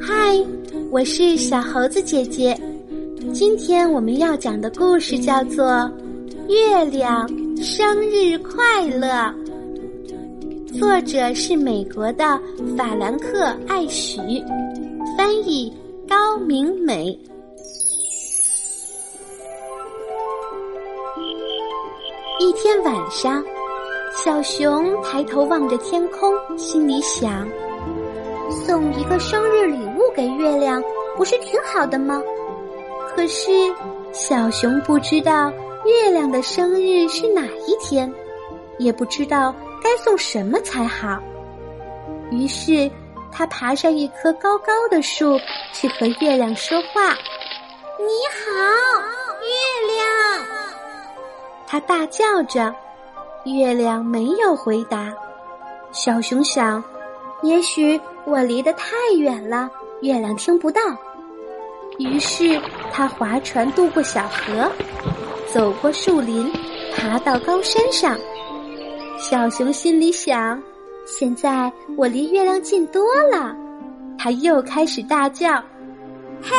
[0.00, 0.12] 嗨，
[0.90, 2.56] 我是小猴子姐姐。
[3.32, 5.66] 今天我们要讲的故事叫做
[6.48, 9.06] 《月亮生日快乐》，
[10.78, 12.40] 作者是美国的
[12.76, 14.20] 法兰克·艾许，
[15.16, 15.72] 翻译
[16.08, 17.06] 高明美。
[22.40, 23.42] 一天晚上。
[24.12, 27.48] 小熊抬头望着天空，心里想：
[28.50, 30.82] 送一个生日礼物给月亮，
[31.16, 32.20] 不是挺好的吗？
[33.14, 33.50] 可是
[34.12, 35.52] 小熊不知道
[35.84, 38.12] 月亮的生日是哪一天，
[38.78, 41.18] 也不知道该送什么才好。
[42.30, 42.90] 于是，
[43.30, 45.38] 它爬上一棵高高的树，
[45.72, 47.10] 去和月亮说话
[47.98, 48.50] ：“你好，
[49.42, 50.46] 月亮！”
[51.66, 52.74] 它大叫着。
[53.44, 55.12] 月亮没有回答，
[55.92, 56.82] 小熊想，
[57.42, 59.70] 也许我离得太远了，
[60.02, 60.80] 月亮听不到。
[61.98, 62.60] 于是
[62.92, 64.70] 他划船渡过小河，
[65.52, 66.52] 走过树林，
[66.94, 68.18] 爬到高山上。
[69.18, 70.60] 小熊心里想：
[71.06, 73.56] 现在我离月亮近多了。
[74.18, 75.62] 他又开始大叫
[76.42, 76.52] ：“嘿！”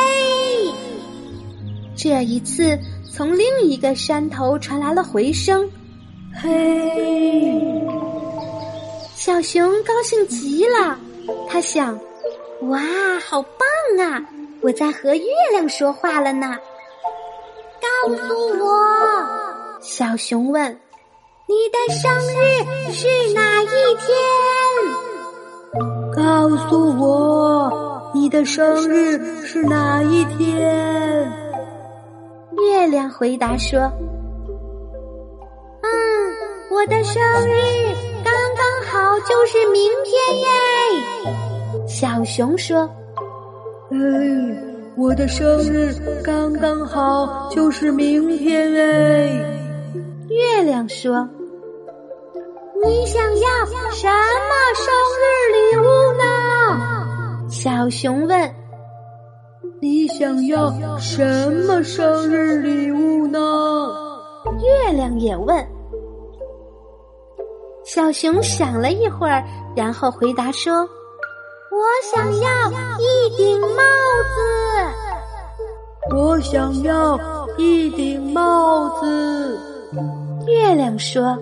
[1.95, 5.69] 这一次，从另一个山头传来了回声。
[6.35, 6.49] 嘿，
[9.16, 10.97] 小熊高兴极了，
[11.49, 11.99] 他想
[12.69, 12.80] ：“哇，
[13.27, 14.23] 好棒啊！
[14.61, 16.55] 我在和月亮说话了呢。”
[17.81, 20.80] 告诉我，小熊问
[21.47, 24.16] ：“你的生日是哪一天？”
[26.16, 31.31] 告诉我，你的生日是哪一天？
[32.57, 33.91] 月亮回答说。
[36.80, 37.52] 我的生日
[38.23, 40.47] 刚刚好，就是明天耶。
[41.85, 42.89] 小熊说
[43.91, 43.97] ：“哎，
[44.95, 49.28] 我的生日刚刚好，就是明天哎。”
[50.31, 51.28] 月亮说
[52.81, 54.88] ：“你想要什么生
[55.19, 55.84] 日礼物
[56.17, 56.23] 呢？”
[57.51, 58.56] 小熊问
[59.84, 63.38] ：“你想要什么生日礼物呢？”
[64.63, 65.61] 月亮也问。
[67.99, 69.43] 小熊想了一会儿，
[69.75, 70.73] 然后回答说
[71.69, 73.67] ：“我想要一顶帽
[74.23, 74.39] 子。”
[76.15, 77.19] 我想要
[77.57, 79.59] 一顶帽子。
[80.47, 81.37] 月亮说：“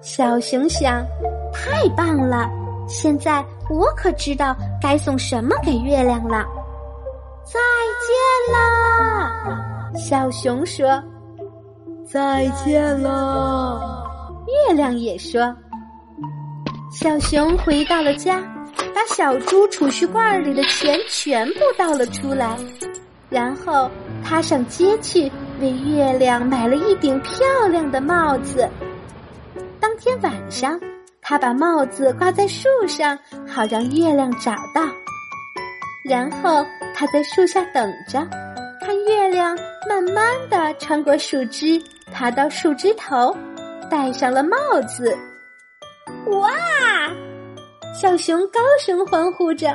[0.00, 1.04] 小熊想，
[1.52, 2.48] 太棒了！
[2.86, 6.46] 现在我可知道该送什么给月亮了。”
[7.44, 7.58] 再
[8.06, 11.02] 见啦，小熊说
[12.08, 14.06] ：“再见了。”
[14.68, 15.52] 月亮也说。
[16.90, 18.42] 小熊回到了家，
[18.92, 22.58] 把小猪储蓄罐里的钱全部倒了出来，
[23.28, 23.88] 然后
[24.24, 25.30] 他上街去
[25.60, 28.68] 为月亮买了一顶漂亮的帽子。
[29.78, 30.78] 当天晚上，
[31.22, 34.82] 他把帽子挂在树上，好让月亮找到。
[36.04, 38.18] 然后他在树下等着，
[38.80, 39.56] 看月亮
[39.88, 41.80] 慢慢的穿过树枝，
[42.12, 43.34] 爬到树枝头，
[43.88, 44.56] 戴上了帽
[44.88, 45.16] 子。
[46.38, 46.50] 哇！
[48.00, 49.66] 小熊高声欢呼着，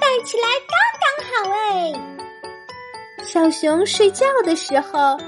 [0.00, 1.92] 戴起来刚刚好哎！
[3.24, 5.18] 小熊睡觉的时候，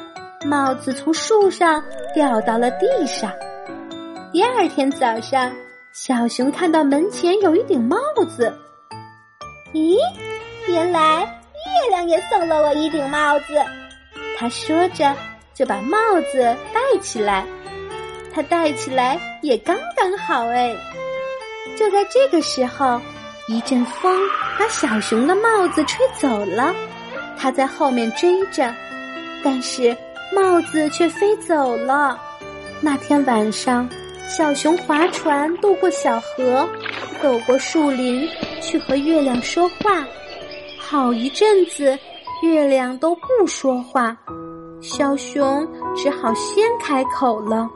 [0.46, 1.82] 帽子从树上
[2.14, 3.30] 掉到了地上。
[4.32, 5.52] 第二天早上，
[5.92, 7.96] 小熊看到门前有一顶帽
[8.36, 8.52] 子。
[9.72, 9.96] 咦，
[10.66, 13.54] 原来月亮也送了我一顶帽子。
[14.36, 15.14] 他说着，
[15.54, 15.98] 就把帽
[16.32, 17.46] 子戴起来。
[18.34, 20.74] 他戴起来也刚刚好哎！
[21.78, 23.00] 就在这个时候，
[23.46, 24.18] 一阵风
[24.58, 26.74] 把小熊的帽子吹走了。
[27.38, 28.74] 他在后面追着，
[29.44, 29.96] 但是
[30.34, 32.18] 帽子却飞走了。
[32.80, 33.88] 那天晚上，
[34.26, 36.68] 小熊划船渡过小河，
[37.22, 38.28] 走过树林，
[38.60, 40.04] 去和月亮说话。
[40.78, 41.98] 好一阵子，
[42.42, 44.16] 月亮都不说话，
[44.80, 45.66] 小熊
[45.96, 47.68] 只好先开口了。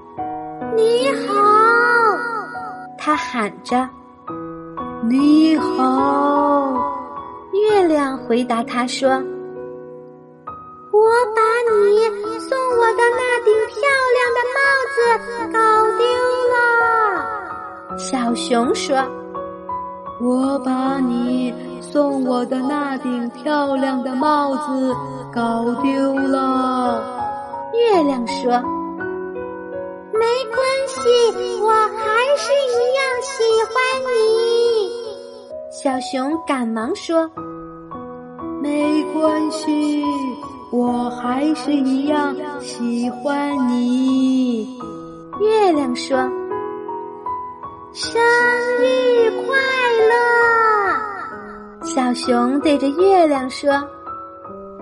[0.79, 1.35] 你好，
[2.97, 3.89] 他喊着。
[5.09, 6.73] 你好，
[7.53, 9.11] 月亮回答他说
[10.95, 11.43] ：“我把
[11.73, 12.09] 你
[12.39, 13.81] 送我的那顶漂
[14.15, 14.61] 亮的帽
[14.95, 14.99] 子
[15.53, 15.59] 搞
[15.99, 16.05] 丢
[16.55, 16.57] 了。”
[17.99, 18.97] 小熊说
[20.23, 24.95] ：“我把你送我的那顶漂亮的帽子
[25.35, 27.03] 搞丢了。”
[27.75, 28.78] 月亮说。
[30.19, 30.25] 没
[30.55, 30.99] 关系，
[31.63, 32.03] 我还
[32.37, 33.29] 是一样喜
[33.65, 33.75] 欢
[34.07, 34.09] 你。
[35.71, 37.31] 小熊赶忙说
[38.61, 40.03] ：“没关系，
[40.73, 44.79] 我还是一样喜欢你。”
[45.41, 46.17] 月亮说
[47.93, 48.21] ：“生
[48.81, 49.57] 日快
[50.09, 50.15] 乐！”
[51.87, 53.71] 小熊对着月亮说：“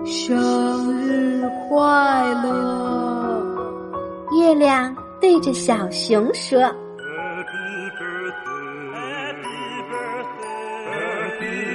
[0.03, 1.77] 生日快
[2.43, 3.43] 乐！”
[4.39, 6.59] 月亮对着小熊说。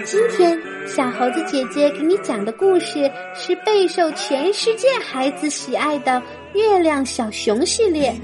[0.04, 6.12] 今天，小猴子姐姐给你讲的故事是备受全世界孩子喜爱的
[6.54, 8.14] 《月亮小熊》系列。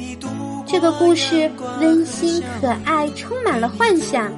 [0.66, 1.50] 这个故事
[1.80, 4.30] 温馨可爱，充满了幻想，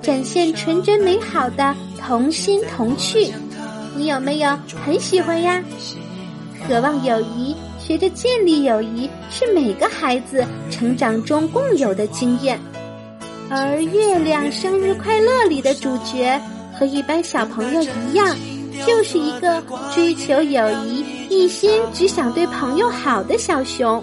[0.00, 3.32] 展现纯真美好的童心童趣。
[3.96, 5.62] 你有没有很喜欢呀？
[6.68, 9.10] 渴望友谊，学着建立友谊，
[9.44, 12.58] 是每个孩子成长中共有的经验。
[13.50, 16.40] 而《月亮生日快乐》里的主角。
[16.74, 18.34] 和一般小朋友一样，
[18.86, 19.62] 就是一个
[19.94, 24.02] 追求友谊、一心只想对朋友好的小熊。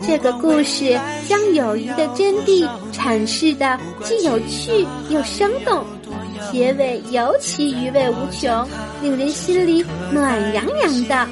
[0.00, 0.98] 这个故事
[1.28, 5.84] 将友谊的真谛阐释的既有趣又生动，
[6.52, 8.66] 结尾尤其余味无穷，
[9.02, 11.28] 令人心里暖洋洋的。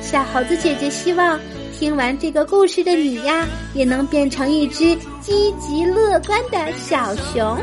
[0.00, 1.38] 小猴子姐姐希望
[1.78, 7.58] 听完这个故事的你呀，也能变成一只积极乐观的小熊。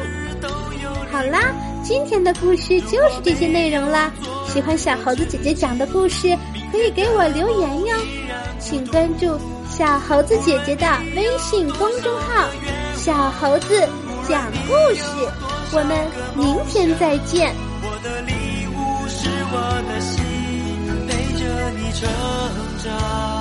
[1.11, 1.53] 好啦。
[1.83, 4.13] 今天的故事就是这些内容啦。
[4.47, 6.37] 喜欢小猴子姐姐讲的故事，
[6.71, 7.95] 可以给我留言哟。
[8.59, 9.35] 请关注
[9.67, 10.85] 小猴子姐姐的
[11.15, 12.47] 微信公众号
[12.95, 13.81] “小猴子
[14.29, 15.03] 讲故事”。
[15.73, 15.97] 我们
[16.37, 17.51] 明天再见。
[17.81, 18.31] 我的礼
[18.67, 20.23] 物是我的心，
[21.07, 21.41] 陪着
[21.71, 22.07] 你成
[22.85, 23.40] 长。